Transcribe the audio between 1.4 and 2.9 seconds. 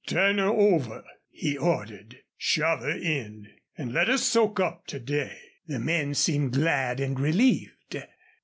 ordered. "Shove her